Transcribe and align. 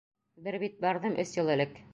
Бер 0.47 0.57
бит 0.63 0.81
барҙым 0.87 1.21
өс 1.25 1.37
йыл 1.39 1.57
элек. 1.59 1.83